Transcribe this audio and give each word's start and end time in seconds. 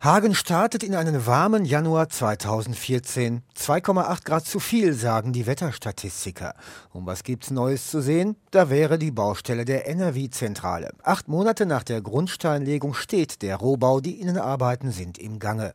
Hagen 0.00 0.36
startet 0.36 0.84
in 0.84 0.94
einen 0.94 1.26
warmen 1.26 1.64
Januar 1.64 2.08
2014. 2.08 3.42
2,8 3.56 4.24
Grad 4.24 4.46
zu 4.46 4.60
viel, 4.60 4.92
sagen 4.92 5.32
die 5.32 5.44
Wetterstatistiker. 5.44 6.54
Und 6.90 7.06
was 7.06 7.24
gibt's 7.24 7.50
Neues 7.50 7.90
zu 7.90 8.00
sehen? 8.00 8.36
Da 8.52 8.70
wäre 8.70 8.96
die 8.96 9.10
Baustelle 9.10 9.64
der 9.64 9.88
NRW-Zentrale. 9.88 10.92
Acht 11.02 11.26
Monate 11.26 11.66
nach 11.66 11.82
der 11.82 12.00
Grundsteinlegung 12.00 12.94
steht 12.94 13.42
der 13.42 13.56
Rohbau, 13.56 14.00
die 14.00 14.20
Innenarbeiten 14.20 14.92
sind 14.92 15.18
im 15.18 15.40
Gange. 15.40 15.74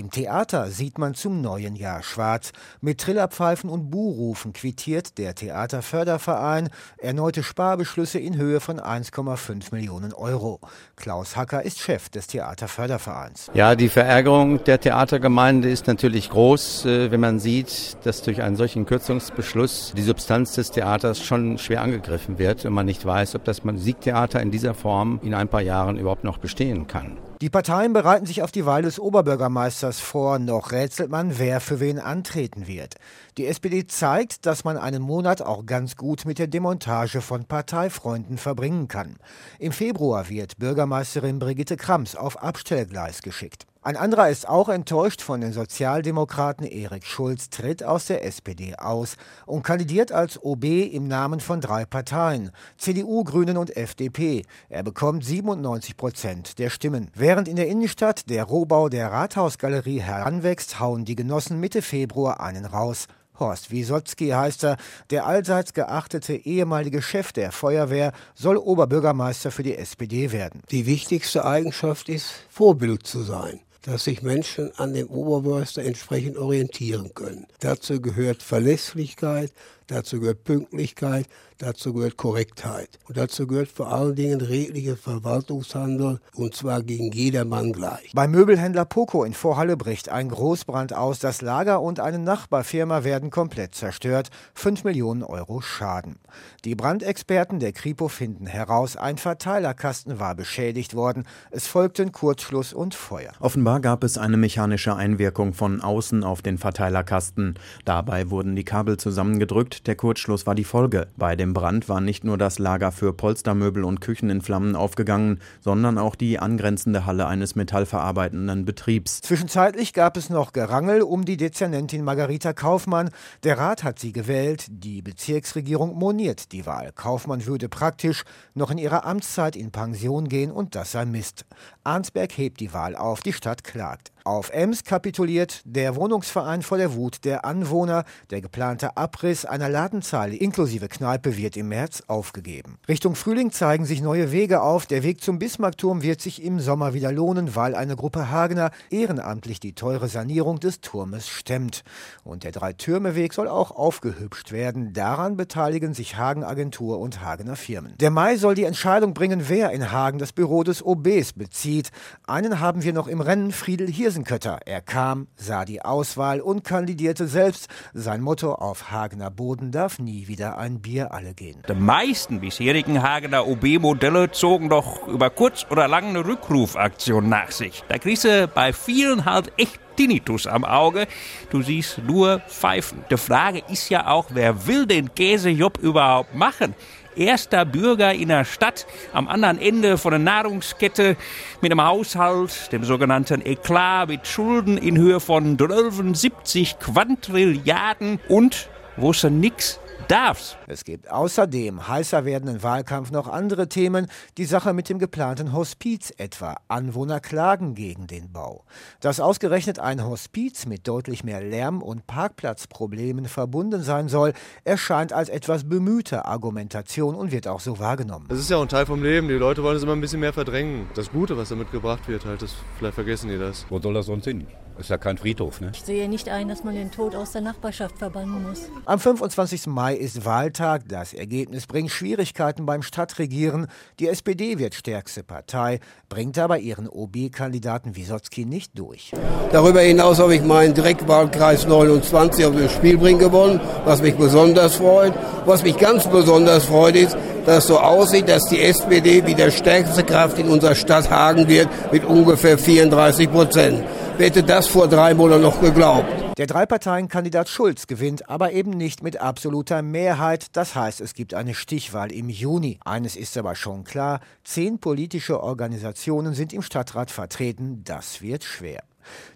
Im 0.00 0.10
Theater 0.10 0.70
sieht 0.70 0.96
man 0.96 1.12
zum 1.12 1.42
neuen 1.42 1.76
Jahr 1.76 2.02
schwarz. 2.02 2.52
Mit 2.80 3.02
Trillerpfeifen 3.02 3.68
und 3.68 3.90
Buhrufen 3.90 4.54
quittiert 4.54 5.18
der 5.18 5.34
Theaterförderverein 5.34 6.70
erneute 6.96 7.42
Sparbeschlüsse 7.42 8.18
in 8.18 8.38
Höhe 8.38 8.60
von 8.60 8.80
1,5 8.80 9.74
Millionen 9.74 10.14
Euro. 10.14 10.58
Klaus 10.96 11.36
Hacker 11.36 11.62
ist 11.66 11.80
Chef 11.80 12.08
des 12.08 12.28
Theaterfördervereins. 12.28 13.50
Ja, 13.52 13.74
die 13.74 13.90
Verärgerung 13.90 14.64
der 14.64 14.80
Theatergemeinde 14.80 15.68
ist 15.68 15.86
natürlich 15.86 16.30
groß, 16.30 16.86
äh, 16.86 17.10
wenn 17.10 17.20
man 17.20 17.38
sieht, 17.38 17.98
dass 18.04 18.22
durch 18.22 18.40
einen 18.40 18.56
solchen 18.56 18.86
Kürzungsbeschluss 18.86 19.92
die 19.94 20.02
Substanz 20.02 20.54
des 20.54 20.70
Theaters 20.70 21.22
schon 21.22 21.58
schwer 21.58 21.82
angegriffen 21.82 22.38
wird 22.38 22.64
und 22.64 22.72
man 22.72 22.86
nicht 22.86 23.04
weiß, 23.04 23.34
ob 23.34 23.44
das 23.44 23.64
Musiktheater 23.64 24.40
in 24.40 24.50
dieser 24.50 24.72
Form 24.72 25.20
in 25.22 25.34
ein 25.34 25.48
paar 25.48 25.60
Jahren 25.60 25.98
überhaupt 25.98 26.24
noch 26.24 26.38
bestehen 26.38 26.86
kann. 26.86 27.18
Die 27.42 27.48
Parteien 27.48 27.94
bereiten 27.94 28.26
sich 28.26 28.42
auf 28.42 28.52
die 28.52 28.66
Wahl 28.66 28.82
des 28.82 29.00
Oberbürgermeisters 29.00 29.98
vor. 29.98 30.38
Noch 30.38 30.72
rätselt 30.72 31.10
man, 31.10 31.38
wer 31.38 31.60
für 31.60 31.80
wen 31.80 31.98
antreten 31.98 32.66
wird. 32.66 32.96
Die 33.38 33.46
SPD 33.46 33.86
zeigt, 33.86 34.44
dass 34.44 34.64
man 34.64 34.76
einen 34.76 35.00
Monat 35.00 35.40
auch 35.40 35.64
ganz 35.64 35.96
gut 35.96 36.26
mit 36.26 36.38
der 36.38 36.48
Demontage 36.48 37.22
von 37.22 37.46
Parteifreunden 37.46 38.36
verbringen 38.36 38.88
kann. 38.88 39.16
Im 39.58 39.72
Februar 39.72 40.28
wird 40.28 40.58
Bürgermeisterin 40.58 41.38
Brigitte 41.38 41.78
Krams 41.78 42.14
auf 42.14 42.42
Abstellgleis 42.42 43.22
geschickt. 43.22 43.66
Ein 43.82 43.96
anderer 43.96 44.28
ist 44.28 44.46
auch 44.46 44.68
enttäuscht 44.68 45.22
von 45.22 45.40
den 45.40 45.54
Sozialdemokraten. 45.54 46.66
Erik 46.66 47.06
Schulz 47.06 47.48
tritt 47.48 47.82
aus 47.82 48.04
der 48.04 48.26
SPD 48.26 48.74
aus 48.76 49.16
und 49.46 49.62
kandidiert 49.62 50.12
als 50.12 50.38
OB 50.42 50.64
im 50.64 51.08
Namen 51.08 51.40
von 51.40 51.62
drei 51.62 51.86
Parteien, 51.86 52.50
CDU, 52.76 53.24
Grünen 53.24 53.56
und 53.56 53.74
FDP. 53.74 54.44
Er 54.68 54.82
bekommt 54.82 55.24
97 55.24 55.96
Prozent 55.96 56.58
der 56.58 56.68
Stimmen. 56.68 57.10
Während 57.14 57.48
in 57.48 57.56
der 57.56 57.68
Innenstadt 57.68 58.28
der 58.28 58.44
Rohbau 58.44 58.90
der 58.90 59.10
Rathausgalerie 59.12 60.02
heranwächst, 60.02 60.78
hauen 60.78 61.06
die 61.06 61.16
Genossen 61.16 61.58
Mitte 61.58 61.80
Februar 61.80 62.40
einen 62.40 62.66
raus. 62.66 63.06
Horst 63.38 63.70
Wiesotzki 63.70 64.28
heißt 64.28 64.64
er, 64.64 64.76
der 65.08 65.24
allseits 65.24 65.72
geachtete 65.72 66.34
ehemalige 66.34 67.00
Chef 67.00 67.32
der 67.32 67.50
Feuerwehr 67.50 68.12
soll 68.34 68.58
Oberbürgermeister 68.58 69.50
für 69.50 69.62
die 69.62 69.78
SPD 69.78 70.32
werden. 70.32 70.60
Die 70.70 70.84
wichtigste 70.84 71.46
Eigenschaft 71.46 72.10
ist, 72.10 72.30
Vorbild 72.50 73.06
zu 73.06 73.22
sein 73.22 73.60
dass 73.82 74.04
sich 74.04 74.22
Menschen 74.22 74.70
an 74.76 74.94
dem 74.94 75.08
Oberbürgermeister 75.08 75.82
entsprechend 75.82 76.36
orientieren 76.36 77.14
können. 77.14 77.46
Dazu 77.60 78.00
gehört 78.00 78.42
Verlässlichkeit, 78.42 79.52
dazu 79.90 80.20
gehört 80.20 80.44
Pünktlichkeit, 80.44 81.26
dazu 81.58 81.92
gehört 81.92 82.16
Korrektheit. 82.16 82.98
Und 83.08 83.16
dazu 83.16 83.46
gehört 83.46 83.68
vor 83.68 83.92
allen 83.92 84.14
Dingen 84.14 84.40
redlicher 84.40 84.96
Verwaltungshandel 84.96 86.20
und 86.34 86.54
zwar 86.54 86.82
gegen 86.82 87.12
jedermann 87.12 87.72
gleich. 87.72 88.12
Beim 88.14 88.30
Möbelhändler 88.30 88.84
Poco 88.84 89.24
in 89.24 89.34
Vorhalle 89.34 89.76
bricht 89.76 90.08
ein 90.08 90.28
Großbrand 90.28 90.94
aus. 90.94 91.18
Das 91.18 91.42
Lager 91.42 91.80
und 91.80 92.00
eine 92.00 92.18
Nachbarfirma 92.18 93.04
werden 93.04 93.30
komplett 93.30 93.74
zerstört. 93.74 94.30
5 94.54 94.84
Millionen 94.84 95.22
Euro 95.22 95.60
Schaden. 95.60 96.18
Die 96.64 96.74
Brandexperten 96.74 97.58
der 97.58 97.72
Kripo 97.72 98.08
finden 98.08 98.46
heraus, 98.46 98.96
ein 98.96 99.18
Verteilerkasten 99.18 100.18
war 100.18 100.34
beschädigt 100.34 100.94
worden. 100.94 101.24
Es 101.50 101.66
folgten 101.66 102.12
Kurzschluss 102.12 102.72
und 102.72 102.94
Feuer. 102.94 103.32
Offenbar 103.40 103.80
gab 103.80 104.04
es 104.04 104.18
eine 104.18 104.36
mechanische 104.36 104.94
Einwirkung 104.94 105.52
von 105.52 105.80
außen 105.80 106.24
auf 106.24 106.42
den 106.42 106.58
Verteilerkasten. 106.58 107.54
Dabei 107.84 108.30
wurden 108.30 108.56
die 108.56 108.64
Kabel 108.64 108.96
zusammengedrückt 108.96 109.79
der 109.86 109.96
Kurzschluss 109.96 110.46
war 110.46 110.54
die 110.54 110.64
Folge. 110.64 111.08
Bei 111.16 111.36
dem 111.36 111.54
Brand 111.54 111.88
war 111.88 112.00
nicht 112.00 112.24
nur 112.24 112.38
das 112.38 112.58
Lager 112.58 112.92
für 112.92 113.12
Polstermöbel 113.12 113.84
und 113.84 114.00
Küchen 114.00 114.30
in 114.30 114.42
Flammen 114.42 114.76
aufgegangen, 114.76 115.40
sondern 115.60 115.98
auch 115.98 116.14
die 116.14 116.38
angrenzende 116.38 117.06
Halle 117.06 117.26
eines 117.26 117.54
metallverarbeitenden 117.54 118.64
Betriebs. 118.64 119.20
Zwischenzeitlich 119.20 119.92
gab 119.92 120.16
es 120.16 120.30
noch 120.30 120.52
Gerangel 120.52 121.02
um 121.02 121.24
die 121.24 121.36
Dezernentin 121.36 122.04
Margarita 122.04 122.52
Kaufmann. 122.52 123.10
Der 123.42 123.58
Rat 123.58 123.84
hat 123.84 123.98
sie 123.98 124.12
gewählt, 124.12 124.66
die 124.68 125.02
Bezirksregierung 125.02 125.94
moniert 125.94 126.52
die 126.52 126.66
Wahl. 126.66 126.92
Kaufmann 126.94 127.46
würde 127.46 127.68
praktisch 127.68 128.24
noch 128.54 128.70
in 128.70 128.78
ihrer 128.78 129.04
Amtszeit 129.06 129.56
in 129.56 129.70
Pension 129.70 130.28
gehen 130.28 130.50
und 130.50 130.74
das 130.74 130.92
sei 130.92 131.04
Mist. 131.04 131.46
Arnsberg 131.84 132.36
hebt 132.36 132.60
die 132.60 132.72
Wahl 132.72 132.96
auf, 132.96 133.20
die 133.20 133.32
Stadt 133.32 133.64
klagt. 133.64 134.12
Auf 134.24 134.50
Ems 134.50 134.84
kapituliert 134.84 135.62
der 135.64 135.96
Wohnungsverein 135.96 136.60
vor 136.60 136.76
der 136.76 136.94
Wut 136.94 137.24
der 137.24 137.46
Anwohner. 137.46 138.04
Der 138.28 138.42
geplante 138.42 138.98
Abriss 138.98 139.46
einer 139.46 139.70
Ladenzahl 139.70 140.34
inklusive 140.34 140.88
Kneipe 140.88 141.38
wird 141.38 141.56
im 141.56 141.68
März 141.68 142.02
aufgegeben. 142.06 142.78
Richtung 142.86 143.14
Frühling 143.14 143.50
zeigen 143.50 143.86
sich 143.86 144.02
neue 144.02 144.30
Wege 144.30 144.60
auf. 144.60 144.84
Der 144.84 145.02
Weg 145.02 145.22
zum 145.22 145.38
Bismarckturm 145.38 146.02
wird 146.02 146.20
sich 146.20 146.42
im 146.44 146.60
Sommer 146.60 146.92
wieder 146.92 147.12
lohnen, 147.12 147.56
weil 147.56 147.74
eine 147.74 147.96
Gruppe 147.96 148.30
Hagener 148.30 148.72
ehrenamtlich 148.90 149.58
die 149.58 149.74
teure 149.74 150.08
Sanierung 150.08 150.60
des 150.60 150.82
Turmes 150.82 151.28
stemmt. 151.28 151.82
Und 152.22 152.44
der 152.44 152.52
Drei-Türme-Weg 152.52 153.32
soll 153.32 153.48
auch 153.48 153.70
aufgehübscht 153.70 154.52
werden. 154.52 154.92
Daran 154.92 155.38
beteiligen 155.38 155.94
sich 155.94 156.18
Hagen 156.18 156.44
Agentur 156.44 156.98
und 156.98 157.22
Hagener 157.22 157.56
Firmen. 157.56 157.94
Der 157.98 158.10
Mai 158.10 158.36
soll 158.36 158.54
die 158.54 158.64
Entscheidung 158.64 159.14
bringen, 159.14 159.48
wer 159.48 159.70
in 159.70 159.90
Hagen 159.90 160.18
das 160.18 160.32
Büro 160.32 160.62
des 160.62 160.84
OBs 160.84 161.32
bezieht. 161.32 161.90
Einen 162.26 162.60
haben 162.60 162.82
wir 162.82 162.92
noch 162.92 163.08
im 163.08 163.22
Rennen, 163.22 163.50
Friedel 163.52 163.90
Hirsen 163.90 164.09
Eisenkötter. 164.10 164.58
Er 164.66 164.80
kam, 164.80 165.28
sah 165.36 165.64
die 165.64 165.82
Auswahl 165.82 166.40
und 166.40 166.64
kandidierte 166.64 167.28
selbst. 167.28 167.68
Sein 167.94 168.22
Motto 168.22 168.54
auf 168.54 168.90
Hagener 168.90 169.30
Boden 169.30 169.70
darf 169.70 170.00
nie 170.00 170.26
wieder 170.26 170.58
ein 170.58 170.80
Bier 170.80 171.12
alle 171.12 171.32
gehen. 171.32 171.62
Die 171.68 171.74
meisten 171.74 172.40
bisherigen 172.40 173.04
Hagener 173.04 173.46
OB-Modelle 173.46 174.32
zogen 174.32 174.68
doch 174.68 175.06
über 175.06 175.30
kurz 175.30 175.64
oder 175.70 175.86
lang 175.86 176.06
eine 176.06 176.26
Rückrufaktion 176.26 177.28
nach 177.28 177.52
sich. 177.52 177.84
Da 177.86 177.98
kriegst 177.98 178.24
du 178.24 178.48
bei 178.48 178.72
vielen 178.72 179.26
halt 179.26 179.52
echt 179.56 179.78
Tinnitus 179.94 180.48
am 180.48 180.64
Auge. 180.64 181.06
Du 181.50 181.62
siehst 181.62 181.98
nur 181.98 182.40
Pfeifen. 182.48 183.04
Die 183.10 183.16
Frage 183.16 183.62
ist 183.70 183.90
ja 183.90 184.08
auch, 184.08 184.26
wer 184.30 184.66
will 184.66 184.86
den 184.86 185.14
Käsejob 185.14 185.78
überhaupt 185.78 186.34
machen? 186.34 186.74
Erster 187.20 187.64
Bürger 187.64 188.14
in 188.14 188.28
der 188.28 188.44
Stadt 188.44 188.86
am 189.12 189.28
anderen 189.28 189.60
Ende 189.60 189.98
von 189.98 190.10
der 190.12 190.18
Nahrungskette 190.18 191.16
mit 191.60 191.70
einem 191.70 191.84
Haushalt, 191.84 192.72
dem 192.72 192.84
sogenannten 192.84 193.44
Eklat, 193.44 194.08
mit 194.08 194.26
Schulden 194.26 194.78
in 194.78 194.96
Höhe 194.96 195.20
von 195.20 195.56
73 195.56 196.78
Quantrilliarden 196.78 198.18
und 198.28 198.68
wo 198.96 199.10
es 199.10 199.22
nix 199.24 199.78
darf's. 200.10 200.56
Es 200.66 200.84
gibt 200.84 201.10
außerdem 201.10 201.86
heißer 201.86 202.24
werdenden 202.24 202.62
Wahlkampf 202.62 203.10
noch 203.10 203.28
andere 203.28 203.68
Themen, 203.68 204.08
die 204.38 204.44
Sache 204.44 204.72
mit 204.72 204.88
dem 204.88 204.98
geplanten 204.98 205.52
Hospiz 205.52 206.12
etwa. 206.16 206.56
Anwohner 206.68 207.20
klagen 207.20 207.74
gegen 207.74 208.06
den 208.06 208.32
Bau. 208.32 208.64
Dass 209.00 209.20
ausgerechnet 209.20 209.78
ein 209.78 210.04
Hospiz 210.04 210.66
mit 210.66 210.88
deutlich 210.88 211.22
mehr 211.22 211.40
Lärm- 211.40 211.82
und 211.82 212.06
Parkplatzproblemen 212.06 213.26
verbunden 213.26 213.82
sein 213.82 214.08
soll, 214.08 214.32
erscheint 214.64 215.12
als 215.12 215.28
etwas 215.28 215.68
bemühte 215.68 216.24
Argumentation 216.24 217.14
und 217.14 217.30
wird 217.30 217.46
auch 217.46 217.60
so 217.60 217.78
wahrgenommen. 217.78 218.26
Das 218.28 218.38
ist 218.38 218.50
ja 218.50 218.56
auch 218.56 218.62
ein 218.62 218.68
Teil 218.68 218.86
vom 218.86 219.02
Leben. 219.02 219.28
Die 219.28 219.34
Leute 219.34 219.62
wollen 219.62 219.76
es 219.76 219.82
immer 219.82 219.92
ein 219.92 220.00
bisschen 220.00 220.20
mehr 220.20 220.32
verdrängen. 220.32 220.88
Das 220.94 221.10
Gute, 221.10 221.36
was 221.36 221.50
damit 221.50 221.70
gebracht 221.70 222.08
wird, 222.08 222.24
halt, 222.24 222.42
das, 222.42 222.54
vielleicht 222.78 222.94
vergessen 222.94 223.28
die 223.28 223.38
das. 223.38 223.66
Wo 223.68 223.80
soll 223.80 223.94
das 223.94 224.06
sonst 224.06 224.24
hin? 224.24 224.46
Ist 224.80 224.88
ja 224.88 224.96
kein 224.96 225.18
Friedhof, 225.18 225.60
ne? 225.60 225.72
Ich 225.74 225.82
sehe 225.82 226.08
nicht 226.08 226.30
ein, 226.30 226.48
dass 226.48 226.64
man 226.64 226.74
den 226.74 226.90
Tod 226.90 227.14
aus 227.14 227.32
der 227.32 227.42
Nachbarschaft 227.42 227.98
verbannen 227.98 228.42
muss. 228.42 228.62
Am 228.86 228.98
25. 228.98 229.66
Mai 229.66 229.94
ist 229.94 230.24
Wahltag. 230.24 230.88
Das 230.88 231.12
Ergebnis 231.12 231.66
bringt 231.66 231.90
Schwierigkeiten 231.90 232.64
beim 232.64 232.82
Stadtregieren. 232.82 233.66
Die 233.98 234.08
SPD 234.08 234.58
wird 234.58 234.74
stärkste 234.74 235.22
Partei, 235.22 235.80
bringt 236.08 236.38
aber 236.38 236.58
ihren 236.58 236.88
OB-Kandidaten 236.88 237.94
Wisotzki 237.94 238.46
nicht 238.46 238.78
durch. 238.78 239.12
Darüber 239.52 239.82
hinaus 239.82 240.18
habe 240.18 240.34
ich 240.34 240.42
meinen 240.42 240.72
Direktwahlkreis 240.72 241.66
29 241.66 242.46
auf 242.46 242.56
dem 242.56 242.70
Spielbring 242.70 243.18
gewonnen, 243.18 243.60
was 243.84 244.00
mich 244.00 244.14
besonders 244.14 244.76
freut. 244.76 245.12
Was 245.44 245.62
mich 245.62 245.76
ganz 245.76 246.06
besonders 246.06 246.64
freut 246.64 246.96
ist, 246.96 247.18
dass 247.44 247.58
es 247.58 247.66
so 247.66 247.78
aussieht, 247.78 248.28
dass 248.28 248.44
die 248.44 248.62
SPD 248.62 249.26
wieder 249.26 249.50
stärkste 249.50 250.04
Kraft 250.04 250.38
in 250.38 250.48
unserer 250.48 250.74
Stadt 250.74 251.10
Hagen 251.10 251.48
wird 251.48 251.68
mit 251.92 252.04
ungefähr 252.04 252.56
34 252.56 253.30
Prozent. 253.30 253.84
Wer 254.20 254.26
hätte 254.26 254.42
das 254.42 254.66
vor 254.66 254.86
drei 254.86 255.14
Monaten 255.14 255.40
noch 255.40 255.62
geglaubt? 255.62 256.36
Der 256.36 256.46
Dreiparteienkandidat 256.46 257.48
Schulz 257.48 257.86
gewinnt, 257.86 258.28
aber 258.28 258.52
eben 258.52 258.68
nicht 258.68 259.02
mit 259.02 259.16
absoluter 259.16 259.80
Mehrheit. 259.80 260.48
Das 260.52 260.74
heißt, 260.74 261.00
es 261.00 261.14
gibt 261.14 261.32
eine 261.32 261.54
Stichwahl 261.54 262.12
im 262.12 262.28
Juni. 262.28 262.78
Eines 262.84 263.16
ist 263.16 263.38
aber 263.38 263.54
schon 263.54 263.82
klar, 263.82 264.20
zehn 264.44 264.78
politische 264.78 265.42
Organisationen 265.42 266.34
sind 266.34 266.52
im 266.52 266.60
Stadtrat 266.60 267.10
vertreten. 267.10 267.80
Das 267.82 268.20
wird 268.20 268.44
schwer. 268.44 268.82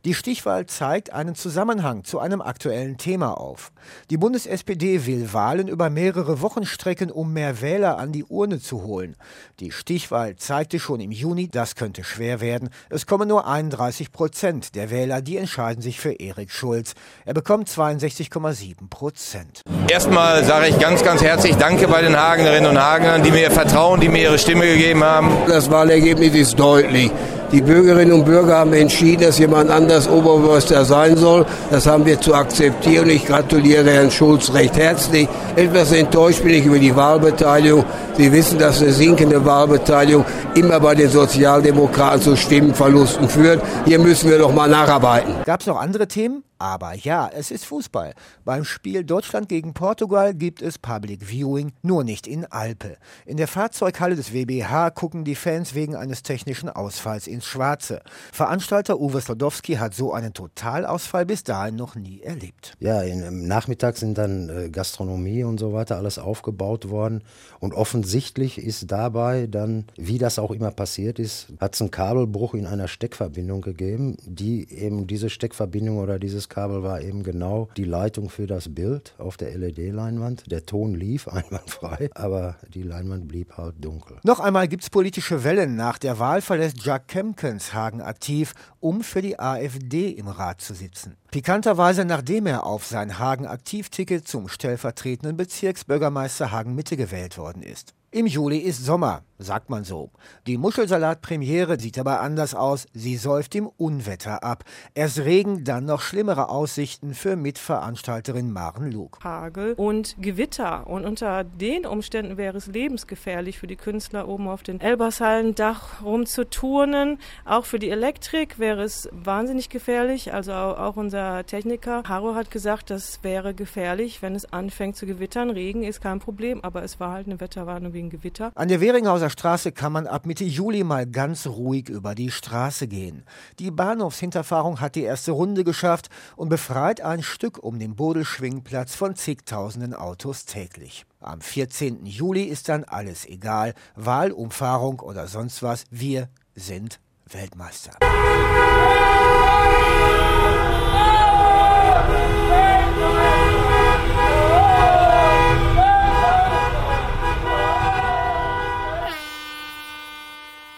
Die 0.05 0.15
Stichwahl 0.15 0.67
zeigt 0.67 1.13
einen 1.13 1.35
Zusammenhang 1.35 2.05
zu 2.05 2.19
einem 2.19 2.41
aktuellen 2.41 2.99
Thema 2.99 3.39
auf. 3.39 3.73
Die 4.11 4.17
Bundes-SPD 4.17 5.07
will 5.07 5.33
Wahlen 5.33 5.69
über 5.69 5.91
mehrere 5.91 6.41
Wochen 6.41 6.67
strecken, 6.67 7.11
um 7.11 7.33
mehr 7.33 7.61
Wähler 7.61 7.99
an 7.99 8.13
die 8.13 8.25
Urne 8.25 8.61
zu 8.61 8.83
holen. 8.83 9.17
Die 9.61 9.71
Stichwahl 9.71 10.37
zeigte 10.37 10.79
schon 10.79 11.01
im 11.01 11.11
Juni, 11.11 11.49
das 11.49 11.75
könnte 11.75 12.05
schwer 12.05 12.41
werden. 12.41 12.71
Es 12.91 13.07
kommen 13.07 13.29
nur 13.29 13.47
31 13.47 14.13
Prozent 14.13 14.75
der 14.75 14.91
Wähler, 14.91 15.23
die 15.23 15.37
entscheiden 15.37 15.83
sich 15.83 16.01
für 16.01 16.13
Erik 16.13 16.51
Schulz. 16.51 16.95
Er 17.25 17.35
bekommt 17.35 17.69
62,7 17.69 18.89
Prozent. 18.89 19.63
Erstmal 19.89 20.45
sage 20.45 20.69
ich 20.69 20.79
ganz, 20.79 21.03
ganz 21.03 21.23
herzlich 21.23 21.57
Danke 21.57 21.89
bei 21.89 22.03
den 22.03 22.17
Hagenerinnen 22.17 22.71
und 22.71 22.79
Hagenern, 22.79 23.23
die 23.23 23.31
mir 23.31 23.51
vertrauen, 23.51 24.01
die 24.01 24.09
mir 24.09 24.23
ihre 24.23 24.39
Stimme 24.39 24.67
gegeben 24.67 25.05
haben. 25.05 25.31
Das 25.47 25.71
Wahlergebnis 25.71 26.35
ist 26.35 26.59
deutlich. 26.59 27.11
Die 27.53 27.61
Bürgerinnen 27.61 28.13
und 28.13 28.25
Bürger 28.25 28.57
haben 28.57 28.73
entschieden, 28.73 29.23
dass 29.23 29.39
jemand 29.39 29.54
anders 29.55 30.09
Oberbürgermeister 30.09 30.85
sein 30.85 31.17
soll. 31.17 31.47
Das 31.71 31.87
haben 31.87 32.05
wir 32.07 32.21
zu 32.21 32.35
akzeptieren. 32.35 33.09
Ich 33.11 33.27
gratuliere 33.27 33.91
Herrn 33.91 34.11
Schulz 34.11 34.53
recht 34.53 34.77
herzlich. 34.77 35.29
Etwas 35.57 35.93
enttäuscht 35.93 36.43
bin 36.43 36.55
ich 36.55 36.65
über 36.65 36.79
die 36.79 36.95
Wahlbeteiligung. 36.95 37.85
Sie 38.17 38.31
wissen, 38.33 38.59
dass 38.59 38.83
eine 38.83 38.93
sinkende 38.93 39.45
Wahlbeteiligung 39.45 40.25
immer 40.55 40.81
bei 40.81 40.95
den 40.95 41.11
Sozialdemokraten 41.11 42.21
zu 42.21 42.37
Stimmenverlusten 42.37 43.29
führt. 43.29 43.63
Hier 43.85 43.99
müssen 43.99 44.31
wir 44.31 44.39
doch 44.39 44.53
mal 44.53 44.69
nacharbeiten. 44.69 45.35
Gab 45.45 45.61
es 45.61 45.67
noch 45.67 45.81
andere 45.81 46.07
Themen? 46.07 46.43
Aber 46.65 46.95
ja, 46.95 47.29
es 47.31 47.51
ist 47.51 47.67
Fußball. 47.67 48.15
Beim 48.47 48.65
Spiel 48.65 49.05
Deutschland 49.05 49.51
gegen 49.51 49.75
Portugal 49.75 50.33
gibt 50.33 50.63
es 50.63 50.79
Public 50.79 51.23
Viewing, 51.23 51.73
nur 51.83 52.05
nicht 52.05 52.27
in 52.27 52.47
Alpe. 52.47 52.97
In 53.27 53.37
der 53.37 53.49
Fahrzeughalle 53.49 54.17
des 54.17 54.33
WBH 54.33 54.89
gucken 54.93 55.25
die 55.25 55.35
Fans 55.35 55.75
wegen 55.75 55.95
eines 55.95 56.23
technischen 56.23 56.71
Ausfalls 56.71 57.27
ins 57.27 57.45
Schwarze. 57.45 58.01
Veranstalter 58.33 58.99
Uwe 58.99 59.21
Slodowski 59.21 59.75
hat 59.75 59.93
so 59.93 60.15
einen 60.15 60.33
Totalausfall 60.33 61.27
bis 61.27 61.45
dahin 61.45 61.77
noch 61.77 61.97
nie 61.97 62.23
erlebt. 62.23 62.73
Ja, 62.81 63.03
im 63.03 63.47
Nachmittag 63.47 63.99
sind 63.99 64.17
dann 64.17 64.49
äh, 64.49 64.71
Gastronomie 64.71 65.45
und 65.45 65.61
so 65.61 65.75
weiter 65.75 65.99
alles 65.99 66.19
aufgebaut 66.19 66.89
worden. 66.89 67.25
Und 67.61 67.75
offensichtlich 67.75 68.57
ist 68.57 68.91
dabei 68.91 69.49
dann, 69.49 69.85
wie 69.99 70.17
das 70.17 70.39
auch 70.39 70.51
immer 70.51 70.71
passiert 70.71 71.19
ist, 71.19 71.49
hat 71.61 71.75
es 71.75 71.83
einen 71.83 71.91
Kabelbruch 71.91 72.55
in 72.55 72.67
einer 72.67 72.89
Steckverbindung 72.89 73.61
gegeben, 73.61 74.17
die 74.25 74.67
eben 74.73 75.07
diese 75.07 75.29
Steckverbindung 75.29 75.99
oder 75.99 76.19
dieses 76.19 76.49
Kabel 76.55 76.85
war 76.85 77.01
eben 77.01 77.25
genau 77.25 77.69
die 77.77 77.85
Leitung 77.85 78.31
für 78.31 78.47
das 78.47 78.73
Bild 78.73 79.15
auf 79.19 79.37
der 79.37 79.59
LED-Leinwand. 79.59 80.51
Der 80.53 80.65
Ton 80.65 80.95
lief 80.95 81.27
einwandfrei, 81.39 82.11
aber 82.15 82.57
die 82.73 82.85
Leinwand 82.85 83.27
blieb 83.27 83.57
halt 83.57 83.85
dunkel. 83.85 84.19
Noch 84.23 84.39
einmal 84.39 84.69
gibt 84.69 84.85
es 84.85 84.91
politische 84.91 85.43
Wellen. 85.43 85.75
Nach 85.75 85.99
der 85.99 86.21
Wahl 86.21 86.41
verlässt 86.43 86.85
Jack 86.85 87.09
Kempkens 87.09 87.75
Hagen 87.75 88.01
aktiv, 88.01 88.55
um 88.79 89.03
für 89.03 89.21
die 89.21 89.41
AfD 89.41 90.11
im 90.11 90.29
Rat 90.29 90.61
zu 90.61 90.75
sitzen. 90.75 91.17
Pikanterweise, 91.33 92.05
nachdem 92.05 92.47
er 92.47 92.65
auf 92.65 92.87
sein 92.87 93.19
Hagen-Aktivticket 93.19 94.29
zum 94.29 94.47
stellvertretenden 94.47 95.37
Bezirksbürgermeister 95.37 96.53
Hagen-Mitte 96.53 96.97
gewählt 96.97 97.37
worden 97.37 97.65
ist. 97.65 97.95
Im 98.15 98.27
Juli 98.27 98.59
ist 98.59 98.85
Sommer, 98.85 99.23
sagt 99.39 99.71
man 99.71 99.83
so. 99.83 100.13
Die 100.47 100.57
Muschelsalat-Premiere 100.57 101.81
sieht 101.81 101.99
aber 101.99 102.21
anders 102.21 102.55
aus. 102.55 102.87
Sie 102.95 103.17
säuft 103.17 103.57
im 103.57 103.67
Unwetter 103.67 104.45
ab. 104.45 104.63
Erst 104.95 105.19
Regen, 105.19 105.65
dann 105.65 105.87
noch 105.87 106.01
schlimmere 106.01 106.49
Aussichten 106.49 107.15
für 107.15 107.35
Mitveranstalterin 107.35 108.53
Maren 108.53 108.93
Luke. 108.93 109.19
Hagel 109.25 109.73
und 109.73 110.15
Gewitter. 110.21 110.87
Und 110.87 111.05
unter 111.05 111.43
den 111.43 111.87
Umständen 111.87 112.37
wäre 112.37 112.57
es 112.57 112.69
lebensgefährlich 112.69 113.59
für 113.59 113.67
die 113.67 113.75
Künstler 113.75 114.29
oben 114.29 114.47
auf 114.47 114.63
den 114.63 114.81
Elbershallendach 114.81 116.01
rumzuturnen. 116.05 117.19
Auch 117.45 117.65
für 117.65 117.81
die 117.81 117.91
Elektrik 117.91 118.61
wäre 118.61 118.85
es 118.85 119.09
wahnsinnig 119.11 119.71
gefährlich. 119.71 120.33
Also 120.33 120.53
auch 120.53 120.95
unser 120.95 121.45
Techniker 121.47 122.05
Haro 122.07 122.37
hat 122.37 122.53
gesagt, 122.53 122.91
das 122.91 123.25
wäre 123.25 123.55
gefährlich, 123.55 124.23
wenn 124.23 124.37
es 124.37 124.53
anfängt 124.53 124.95
zu 124.95 125.05
gewittern. 125.05 125.51
Regen 125.51 125.83
ist 125.83 126.01
kein 126.01 126.21
Problem, 126.21 126.63
aber 126.63 126.85
es 126.85 127.01
war 127.01 127.11
halt 127.11 127.27
eine 127.27 127.41
Wetterwarnung 127.41 127.93
wegen 127.93 128.04
Gewitter. 128.11 128.53
An 128.55 128.69
der 128.69 128.81
Weringhauser 128.81 129.31
Straße 129.31 129.73
kann 129.73 129.93
man 129.93 130.07
ab 130.07 130.27
Mitte 130.27 130.45
Juli 130.45 130.85
mal 130.85 131.07
ganz 131.07 131.47
ruhig 131.47 131.89
über 131.89 132.15
die 132.15 132.31
Straße 132.31 132.89
gehen. 132.89 133.25
Die 133.59 133.71
Bahnhofshinterfahrung 133.71 134.81
hat 134.81 134.95
die 134.95 135.03
erste 135.03 135.33
Runde 135.33 135.65
geschafft 135.65 136.09
und 136.37 136.49
befreit 136.49 137.01
ein 137.01 137.23
Stück 137.23 137.63
um 137.63 137.79
den 137.79 137.97
Bodelschwingplatz 137.97 138.95
von 138.95 139.17
zigtausenden 139.17 139.95
Autos 139.95 140.45
täglich. 140.45 141.05
Am 141.21 141.41
14. 141.41 142.05
Juli 142.07 142.43
ist 142.43 142.69
dann 142.69 142.85
alles 142.85 143.27
egal. 143.27 143.75
Wahlumfahrung 143.97 145.01
oder 145.01 145.27
sonst 145.27 145.63
was. 145.63 145.85
Wir 145.91 146.29
sind 146.55 147.01
Weltmeister. 147.31 147.93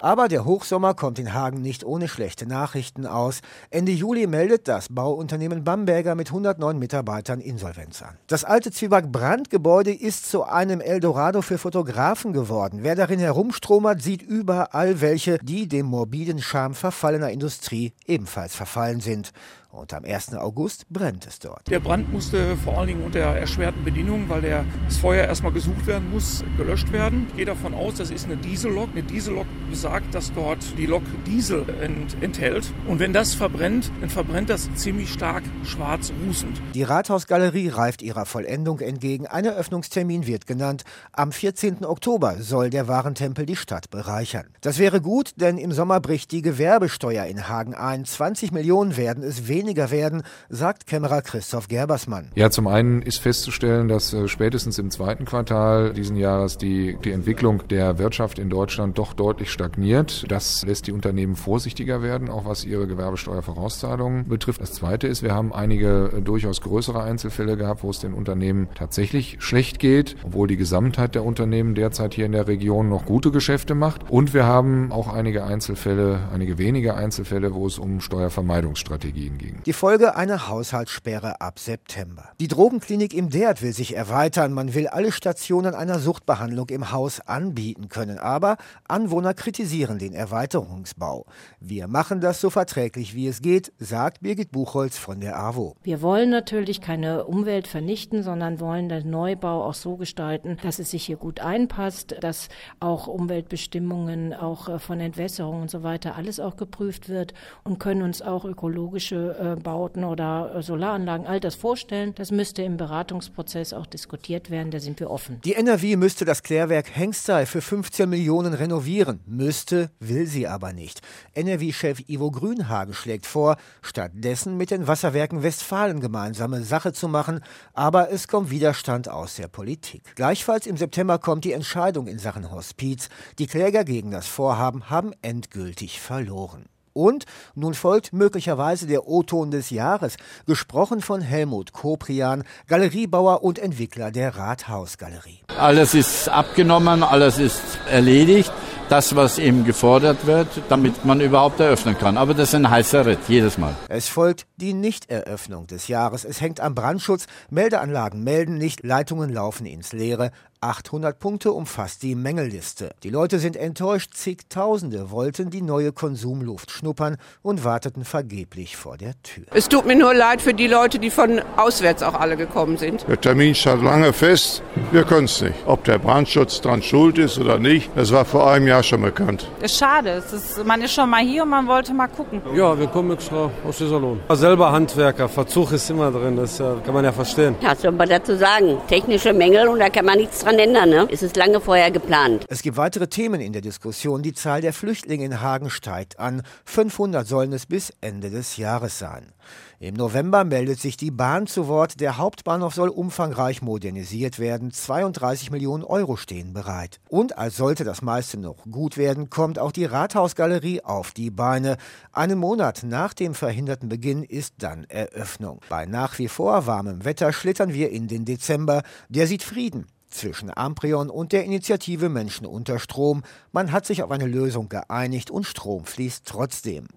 Aber 0.07 0.29
der 0.29 0.45
Hochsommer 0.45 0.95
kommt 0.95 1.19
in 1.19 1.35
Hagen 1.35 1.63
nicht 1.63 1.83
ohne 1.83 2.07
schlechte 2.07 2.47
Nachrichten 2.47 3.07
aus. 3.07 3.41
Ende 3.71 3.91
Juli 3.91 4.29
meldet 4.29 4.69
das 4.69 4.87
Bauunternehmen 4.89 5.65
Bamberger 5.65 6.15
mit 6.15 6.29
109 6.29 6.79
Mitarbeitern 6.79 7.41
Insolvenz 7.41 8.03
an. 8.03 8.17
Das 8.29 8.45
alte 8.45 8.71
Zwieback-Brandgebäude 8.71 9.93
ist 9.93 10.31
zu 10.31 10.45
einem 10.45 10.81
Eldorado 10.81 11.43
für 11.43 11.59
Fotografen 11.59 12.33
geworden. 12.33 12.85
Wer 12.85 12.95
darin 12.95 13.19
herumstromert, 13.19 14.01
sieht 14.01 14.23
überall 14.23 15.01
welche, 15.01 15.39
die 15.39 15.67
dem 15.67 15.87
morbiden 15.87 16.41
Charme 16.41 16.77
verfallener 16.77 17.33
Industrie 17.33 17.93
ebenfalls 18.07 18.55
verfallen 18.55 19.01
sind. 19.01 19.33
Und 19.71 19.93
am 19.93 20.05
1. 20.05 20.35
August 20.35 20.89
brennt 20.89 21.27
es 21.27 21.39
dort. 21.39 21.69
Der 21.69 21.81
Brand 21.81 22.11
musste 22.11 22.57
vor 22.57 22.79
allen 22.79 22.89
Dingen 22.89 23.05
unter 23.05 23.21
erschwerten 23.21 23.85
Bedingungen, 23.85 24.29
weil 24.29 24.41
der, 24.41 24.65
das 24.87 24.97
Feuer 24.97 25.27
erstmal 25.27 25.53
gesucht 25.53 25.87
werden 25.87 26.11
muss, 26.11 26.45
gelöscht 26.57 26.93
werden. 26.93 27.27
Ich 27.31 27.37
gehe 27.37 27.45
davon 27.45 27.75
aus, 27.75 27.97
das 27.97 28.11
ist 28.11 28.25
eine 28.25 28.37
Diesellok. 28.37 28.91
Eine 28.93 29.03
Diesellok 29.03 29.47
besagt, 29.69 30.15
dass 30.15 30.33
dort 30.33 30.59
die 30.79 30.87
Lok 30.87 31.03
Diesel 31.27 31.67
ent, 31.83 32.17
enthält. 32.23 32.73
Und 32.87 33.01
wenn 33.01 33.13
das 33.13 33.35
verbrennt, 33.35 33.91
dann 34.01 34.09
verbrennt 34.09 34.49
das 34.49 34.73
ziemlich 34.77 35.13
stark 35.13 35.43
schwarz 35.65 36.11
rußend. 36.27 36.61
Die 36.75 36.83
Rathausgalerie 36.83 37.69
reift 37.69 38.01
ihrer 38.01 38.25
Vollendung 38.25 38.81
entgegen. 38.81 39.27
Ein 39.27 39.45
Eröffnungstermin 39.45 40.27
wird 40.27 40.47
genannt. 40.47 40.85
Am 41.13 41.33
14. 41.33 41.85
Oktober 41.85 42.37
soll 42.41 42.71
der 42.71 42.89
Warentempel 42.89 43.45
die 43.45 43.57
Stadt 43.57 43.91
bereichern. 43.91 44.47
Das 44.63 44.79
wäre 44.79 45.03
gut, 45.03 45.33
denn 45.37 45.59
im 45.59 45.73
Sommer 45.73 46.01
bricht 46.01 46.33
die 46.33 46.43
Gewerbesteuer 46.43 47.27
in 47.27 47.49
Hagen 47.49 47.75
ein. 47.75 48.05
20 48.07 48.53
Millionen 48.53 48.97
werden 48.97 49.23
es 49.23 49.49
weniger 49.49 49.56
weniger 49.57 49.91
werden, 49.91 50.23
sagt 50.51 50.87
Kämmerer 50.87 51.23
Christoph 51.23 51.69
Gerbersmann. 51.69 52.31
Ja, 52.35 52.51
zum 52.51 52.67
einen 52.67 53.01
ist 53.01 53.21
festzustellen, 53.21 53.89
dass 53.89 54.13
äh, 54.13 54.29
spätestens 54.29 54.79
im 54.79 54.91
zweiten 54.91 55.25
Quartal 55.25 55.95
diesen 55.95 56.17
Jahres 56.17 56.59
die, 56.59 56.99
die 57.03 57.11
Entwicklung 57.11 57.67
der 57.69 57.99
Wirtschaft 57.99 58.39
in 58.39 58.51
Deutschland 58.51 58.99
doch 58.99 59.15
deutlich 59.15 59.51
stagniert. 59.51 60.27
Das 60.29 60.63
lässt 60.67 60.87
die 60.87 60.93
Unternehmen 60.93 61.37
vorsichtiger 61.37 62.03
werden, 62.03 62.29
auch 62.29 62.45
was 62.45 62.65
ihre 62.65 62.87
Gewerbesteuervorauszahlungen 62.87 64.29
betrifft. 64.29 64.61
Das 64.61 64.75
zweite 64.75 65.07
ist, 65.07 65.23
wir 65.23 65.35
haben 65.35 65.55
einige 65.55 66.13
äh, 66.17 66.21
durchaus 66.21 66.61
größere 66.61 67.03
Einzelfälle 67.03 67.57
gehabt, 67.57 67.83
wo 67.83 67.89
es 67.89 68.01
den 68.01 68.13
Unternehmen 68.13 68.69
tatsächlich 68.75 69.37
schlecht 69.39 69.79
geht, 69.79 70.17
obwohl 70.23 70.49
die 70.49 70.59
Gesamtheit 70.59 71.15
der 71.15 71.25
Unternehmen 71.25 71.75
derzeit 71.75 72.13
hier 72.13 72.27
in 72.27 72.33
der 72.33 72.47
Region 72.47 72.91
noch 72.91 73.07
gute 73.07 73.31
Geschäfte 73.31 73.75
macht. 73.75 74.11
Und 74.11 74.35
wir 74.35 74.45
haben 74.45 74.93
auch 74.93 75.09
einige 75.11 75.45
Einzelfälle, 75.45 76.29
einige 76.31 76.59
wenige 76.59 76.95
Einzelfälle, 76.95 77.55
wo 77.55 77.67
es 77.67 77.79
um 77.79 78.01
Steuervermeidungsstrategien 78.01 79.39
ging. 79.47 79.63
Die 79.65 79.73
Folge 79.73 80.17
eine 80.17 80.49
Haushaltssperre 80.49 81.41
ab 81.41 81.59
September. 81.59 82.31
Die 82.41 82.49
Drogenklinik 82.49 83.15
im 83.15 83.31
Dert 83.31 83.63
will 83.63 83.73
sich 83.73 83.97
erweitern. 83.97 84.53
Man 84.53 84.75
will 84.75 84.89
alle 84.89 85.13
Stationen 85.13 85.75
einer 85.75 85.99
Suchtbehandlung 85.99 86.69
im 86.71 86.93
Haus 86.93 87.21
anbieten 87.21 87.89
können. 87.89 88.19
Aber 88.19 88.57
Anwohner 88.89 89.35
kritisieren 89.35 89.99
den 89.99 90.13
Erweiterungsbau. 90.13 91.27
Wir 91.61 91.89
machen 91.89 92.21
das 92.21 92.41
so 92.41 92.51
verträglich 92.51 93.15
wie 93.15 93.29
es 93.29 93.41
geht, 93.41 93.73
sagt 93.79 94.21
Birgit 94.21 94.53
Buchholz 94.53 94.99
von 94.99 95.21
der 95.21 95.39
AWO. 95.39 95.75
Wir 95.83 96.03
wollen 96.03 96.31
natürlich 96.31 96.81
keine 96.81 97.25
Umwelt 97.25 97.67
vernichten, 97.69 98.23
sondern 98.23 98.61
wollen 98.61 98.89
den 98.89 99.11
Neubau 99.11 99.65
auch 99.65 99.75
so 99.75 99.97
gestalten, 99.97 100.59
dass 100.63 100.79
es 100.79 100.91
sich 100.91 101.05
hier 101.05 101.17
gut 101.17 101.41
einpasst, 101.41 102.17
dass 102.21 102.49
auch 102.81 103.07
Umweltbestimmungen, 103.07 104.35
auch 104.35 104.69
äh, 104.69 104.79
von 104.79 105.01
Entwässerung 105.01 105.63
und 105.63 105.71
so 105.71 105.83
weiter, 105.83 106.17
alles 106.17 106.41
auch 106.41 106.57
geprüft 106.57 107.09
wird 107.09 107.35
und 107.65 107.79
können 107.79 108.03
uns 108.03 108.23
auch 108.23 108.45
ökologische 108.45 109.36
äh, 109.39 109.57
Bauten 109.57 110.05
oder 110.05 110.55
äh, 110.55 110.63
Solaranlagen, 110.63 111.27
all 111.27 111.41
das 111.41 111.55
vorstellen. 111.55 112.15
Das 112.15 112.31
müsste 112.31 112.63
im 112.63 112.77
Beratungsprozess 112.77 113.73
auch 113.73 113.87
diskutiert 113.87 114.51
werden, 114.51 114.71
da 114.71 114.81
sind 114.81 115.01
wir 115.01 115.11
offen. 115.11 115.41
Die 115.45 115.55
NRW 115.55 115.97
müsste 115.97 116.25
das 116.25 116.43
Klärwerk 116.43 116.95
Hengstall 116.95 117.47
für 117.47 117.61
15 117.61 118.09
Millionen 118.09 118.55
renovieren. 118.55 119.21
Müsste, 119.27 119.91
will 120.01 120.27
sie 120.27 120.47
aber 120.47 120.73
nicht. 120.73 121.01
NRW-Chef 121.35 122.09
Ivo 122.09 122.31
Grünhagen 122.31 122.95
schlägt 122.95 123.27
vor, 123.27 123.57
stattdessen 123.83 124.57
mit 124.57 124.71
den 124.71 124.87
Wasserwerken 124.87 125.43
Westfalen 125.43 126.01
gemeinsame 126.01 126.63
Sache 126.63 126.93
zu 126.93 127.09
machen, 127.09 127.41
aber 127.75 128.11
es 128.11 128.29
kommt 128.29 128.51
Widerstand 128.51 129.09
aus 129.09 129.37
der 129.37 129.49
Politik. 129.49 130.15
Gleichfalls 130.17 130.67
im 130.67 130.77
September 130.77 131.19
kommt 131.19 131.45
die 131.45 131.53
Entscheidung 131.53 132.07
in 132.07 132.19
Sachen 132.19 132.51
Hospiz. 132.51 133.09
Die 133.39 133.47
Kläger 133.47 133.85
gegen 133.85 134.11
das 134.11 134.27
Vorhaben 134.27 134.91
haben 134.91 135.13
endgültig 135.23 136.01
verloren. 136.01 136.67
Und 136.97 137.27
nun 137.55 137.75
folgt 137.75 138.15
möglicherweise 138.15 138.87
der 138.87 139.07
O-Ton 139.07 139.51
des 139.51 139.69
Jahres, 139.69 140.17
gesprochen 140.47 141.03
von 141.03 141.21
Helmut 141.21 141.75
Koprian, 141.75 142.43
Galeriebauer 142.69 143.45
und 143.45 143.59
Entwickler 143.59 144.11
der 144.11 144.37
Rathausgalerie. 144.37 145.41
Alles 145.59 145.93
ist 145.93 146.31
abgenommen, 146.31 147.03
alles 147.03 147.39
ist 147.39 147.61
erledigt 147.91 148.51
das, 148.89 149.17
was 149.17 149.39
eben 149.39 149.65
gefordert 149.65 150.27
wird, 150.27 150.49
damit 150.69 151.05
man 151.05 151.21
überhaupt 151.21 151.61
eröffnen 151.61 151.99
kann. 151.99 152.17
Aber 152.17 152.35
das 152.35 152.51
ist 152.51 152.55
ein 152.55 152.71
heißer 152.71 153.07
Ritt, 153.07 153.19
jedes 153.29 153.59
Mal. 153.59 153.75
Es 153.89 154.09
folgt 154.09 154.47
die 154.57 154.73
Nichteröffnung 154.73 155.67
des 155.67 155.89
Jahres. 155.89 156.25
Es 156.25 156.41
hängt 156.41 156.61
am 156.61 156.75
Brandschutz. 156.75 157.27
Meldeanlagen 157.51 158.23
melden 158.23 158.59
nicht, 158.59 158.85
Leitungen 158.85 159.33
laufen 159.33 159.67
ins 159.67 159.93
Leere. 159.93 160.31
800 160.61 161.19
Punkte 161.19 161.53
umfasst 161.53 162.03
die 162.03 162.15
Mängelliste. 162.15 162.91
Die 163.03 163.11
Leute 163.11 163.39
sind 163.39 163.57
enttäuscht, 163.57 164.15
zigtausende 164.15 165.11
wollten 165.11 165.51
die 165.51 165.63
neue 165.63 165.93
Konsumluft 165.93 166.71
schnuppern 166.71 167.17
und 167.43 167.65
warteten 167.65 168.05
vergeblich 168.05 168.77
vor 168.77 168.97
der 168.97 169.13
Tür. 169.23 169.45
Es 169.53 169.69
tut 169.69 169.87
mir 169.87 169.97
nur 169.97 170.15
leid 170.15 170.41
für 170.41 170.55
die 170.55 170.67
Leute, 170.67 170.99
die 170.99 171.11
von 171.11 171.41
auswärts 171.57 172.03
auch 172.03 172.15
alle 172.15 172.37
gekommen 172.37 172.79
sind. 172.79 173.07
Der 173.09 173.21
Termin 173.21 173.55
stand 173.55 173.83
lange 173.83 174.13
fest, 174.13 174.63
wir 174.93 175.05
können 175.05 175.27
es 175.27 175.41
nicht. 175.41 175.55
Ob 175.67 175.85
der 175.85 175.99
Brandschutz 175.99 176.61
dran 176.61 176.83
schuld 176.83 177.19
ist 177.19 177.39
oder 177.39 177.59
nicht, 177.59 177.91
das 177.95 178.13
war 178.13 178.25
vor 178.25 178.51
einem 178.51 178.67
Jahr 178.67 178.83
schon 178.83 179.03
bekannt. 179.03 179.51
Das 179.61 179.73
ist 179.73 179.79
schade, 179.79 180.11
es 180.11 180.33
ist, 180.33 180.65
man 180.65 180.81
ist 180.81 180.95
schon 180.95 181.11
mal 181.11 181.23
hier 181.23 181.43
und 181.43 181.51
man 181.51 181.67
wollte 181.67 181.93
mal 181.93 182.09
gucken. 182.09 182.41
Ja, 182.55 182.79
wir 182.79 182.87
kommen 182.87 183.13
extra 183.13 183.51
aus 183.67 183.81
Iserlohn. 183.81 184.21
Selber 184.31 184.73
Handwerker, 184.73 185.29
Verzug 185.29 185.73
ist 185.73 185.91
immer 185.91 186.11
drin, 186.11 186.37
das 186.37 186.59
kann 186.59 186.95
man 186.95 187.05
ja 187.05 187.13
verstehen. 187.13 187.57
Was 187.61 187.83
soll 187.83 187.93
man 187.93 188.09
dazu 188.09 188.37
sagen? 188.37 188.79
Technische 188.89 189.33
Mängel 189.33 189.69
und 189.69 189.81
da 189.81 189.91
kann 189.91 190.05
man 190.05 190.19
nichts 190.19 190.46
dran 190.47 190.59
ändern. 190.61 190.91
Ne? 190.91 191.09
Es 191.11 191.23
ist 191.23 191.37
lange 191.37 191.61
vorher 191.61 191.91
geplant. 191.91 192.45
Es 192.49 192.63
gibt 192.63 192.77
weitere 192.77 193.09
Themen 193.09 193.41
in 193.41 193.53
der 193.53 193.63
Diskussion. 193.63 194.23
Die 194.23 194.33
Zahl 194.33 194.61
der 194.61 194.73
Flüchtlinge 194.73 195.25
in 195.25 195.41
Hagen 195.41 195.71
steigt 195.71 196.21
an. 196.21 196.43
500 196.65 197.27
sollen 197.27 197.53
es 197.53 197.67
bis 197.67 197.93
Ende 198.01 198.31
des 198.31 198.57
Jahres 198.57 198.99
sein. 198.99 199.33
Im 199.81 199.95
November 199.95 200.45
meldet 200.45 200.81
sich 200.81 200.97
die 200.97 201.11
Bahn 201.11 201.49
zu 201.49 201.67
Wort. 201.67 202.01
Der 202.01 202.17
Hauptbahnhof 202.17 202.75
soll 202.75 202.89
umfangreich 202.89 203.61
modernisiert 203.61 204.39
werden. 204.39 204.71
32 204.71 205.51
Millionen 205.51 205.83
Euro 205.83 206.17
stehen 206.17 206.53
bereit. 206.53 207.01
Und 207.09 207.37
als 207.37 207.57
sollte 207.57 207.83
das 207.83 208.01
meiste 208.01 208.39
noch 208.39 208.65
gut 208.71 208.97
werden, 208.97 209.31
kommt 209.31 209.59
auch 209.59 209.73
die 209.73 209.85
Rathausgalerie 209.85 210.83
auf 210.83 211.11
die 211.11 211.31
Beine. 211.31 211.77
Einen 212.13 212.39
Monat 212.39 212.85
nach 212.85 213.15
dem 213.15 213.35
verhinderten 213.35 213.89
Beginn 213.89 214.23
ist 214.23 214.55
dann 214.59 214.85
Eröffnung. 214.85 215.61
Bei 215.69 215.87
nach 215.87 216.19
wie 216.19 216.29
vor 216.29 216.67
warmem 216.67 217.05
Wetter 217.05 217.33
schlittern 217.33 217.75
wir 217.75 217.91
in 217.91 218.07
den 218.07 218.25
Dezember. 218.25 218.83
Der 219.09 219.27
sieht 219.27 219.43
Frieden 219.43 219.87
zwischen 220.17 220.51
Amprion 220.57 221.11
und 221.11 221.33
der 221.33 221.45
Initiative 221.45 222.09
Menschen 222.09 222.47
unter 222.47 222.79
Strom. 222.79 223.23
Man 223.53 223.73
hat 223.73 223.87
sich 223.87 224.03
auf 224.03 224.11
eine 224.11 224.27
Lösung 224.27 224.69
geeinigt 224.69 225.31
und 225.31 225.45
Strom 225.45 225.85
fließt 225.85 226.25
trotzdem. 226.27 226.89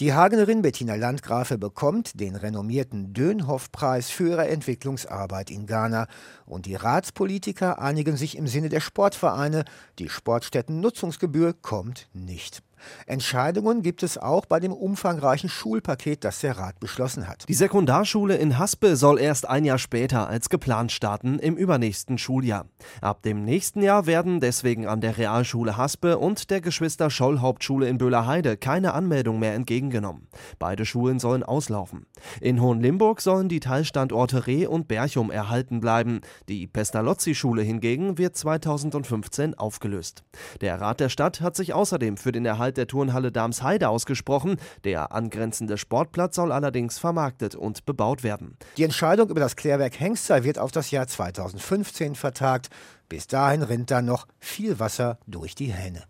Die 0.00 0.12
Hagenerin 0.12 0.62
Bettina 0.62 0.94
Landgrafe 0.94 1.58
bekommt 1.58 2.20
den 2.20 2.36
renommierten 2.36 3.12
Dönhoff-Preis 3.14 4.10
für 4.10 4.30
ihre 4.30 4.48
Entwicklungsarbeit 4.48 5.50
in 5.50 5.66
Ghana 5.66 6.06
und 6.46 6.66
die 6.66 6.74
Ratspolitiker 6.74 7.80
einigen 7.80 8.16
sich 8.16 8.36
im 8.36 8.46
Sinne 8.46 8.68
der 8.68 8.80
Sportvereine, 8.80 9.64
die 9.98 10.08
Sportstätten-Nutzungsgebühr 10.08 11.54
kommt 11.54 12.08
nicht. 12.12 12.62
Entscheidungen 13.06 13.82
gibt 13.82 14.02
es 14.02 14.18
auch 14.18 14.46
bei 14.46 14.60
dem 14.60 14.72
umfangreichen 14.72 15.48
Schulpaket, 15.48 16.24
das 16.24 16.40
der 16.40 16.58
Rat 16.58 16.80
beschlossen 16.80 17.28
hat. 17.28 17.48
Die 17.48 17.54
Sekundarschule 17.54 18.36
in 18.36 18.58
Haspe 18.58 18.96
soll 18.96 19.18
erst 19.18 19.48
ein 19.48 19.64
Jahr 19.64 19.78
später 19.78 20.28
als 20.28 20.48
geplant 20.48 20.92
starten 20.92 21.38
im 21.38 21.56
übernächsten 21.56 22.18
Schuljahr. 22.18 22.66
Ab 23.00 23.22
dem 23.22 23.44
nächsten 23.44 23.82
Jahr 23.82 24.06
werden 24.06 24.40
deswegen 24.40 24.86
an 24.86 25.00
der 25.00 25.18
Realschule 25.18 25.76
Haspe 25.76 26.18
und 26.18 26.50
der 26.50 26.60
Geschwister 26.60 27.10
Scholl 27.10 27.40
Hauptschule 27.40 27.88
in 27.88 27.98
Böhlerheide 27.98 28.56
keine 28.56 28.94
Anmeldung 28.94 29.38
mehr 29.38 29.54
entgegengenommen. 29.54 30.28
Beide 30.58 30.84
Schulen 30.86 31.18
sollen 31.18 31.42
auslaufen. 31.42 32.06
In 32.40 32.60
Hohenlimburg 32.60 33.20
sollen 33.20 33.48
die 33.48 33.60
Teilstandorte 33.60 34.46
Reh 34.46 34.66
und 34.66 34.88
Berchum 34.88 35.30
erhalten 35.30 35.80
bleiben. 35.80 36.20
Die 36.48 36.66
Pestalozzi-Schule 36.66 37.62
hingegen 37.62 38.18
wird 38.18 38.36
2015 38.36 39.54
aufgelöst. 39.54 40.24
Der 40.60 40.80
Rat 40.80 41.00
der 41.00 41.08
Stadt 41.08 41.40
hat 41.40 41.56
sich 41.56 41.74
außerdem 41.74 42.16
für 42.16 42.32
den 42.32 42.46
Erhalt 42.46 42.71
der 42.76 42.86
Turnhalle 42.86 43.32
Darmsheide 43.32 43.88
ausgesprochen. 43.88 44.56
Der 44.84 45.12
angrenzende 45.12 45.78
Sportplatz 45.78 46.36
soll 46.36 46.52
allerdings 46.52 46.98
vermarktet 46.98 47.54
und 47.54 47.84
bebaut 47.84 48.22
werden. 48.22 48.56
Die 48.76 48.84
Entscheidung 48.84 49.28
über 49.28 49.40
das 49.40 49.56
Klärwerk 49.56 50.00
Hengster 50.00 50.44
wird 50.44 50.58
auf 50.58 50.72
das 50.72 50.90
Jahr 50.90 51.06
2015 51.06 52.14
vertagt. 52.14 52.68
Bis 53.08 53.26
dahin 53.26 53.62
rinnt 53.62 53.90
dann 53.90 54.06
noch 54.06 54.26
viel 54.40 54.78
Wasser 54.78 55.18
durch 55.26 55.54
die 55.54 55.70
Hähne. 55.72 56.00